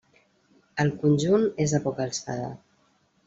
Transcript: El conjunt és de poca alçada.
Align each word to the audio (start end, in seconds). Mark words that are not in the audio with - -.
El 0.83 0.89
conjunt 1.03 1.45
és 1.65 1.75
de 1.77 1.81
poca 1.85 2.05
alçada. 2.09 2.51